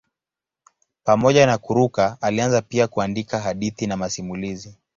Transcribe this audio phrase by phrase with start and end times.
[1.03, 4.77] Pamoja na kuruka alianza pia kuandika hadithi na masimulizi.